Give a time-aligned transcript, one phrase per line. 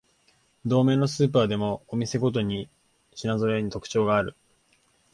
[0.65, 2.67] 同名のスーパーでもお店ごとに
[3.13, 4.35] 品ぞろえに特徴がある